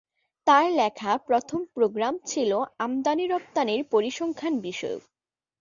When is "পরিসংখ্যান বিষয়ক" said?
3.91-5.01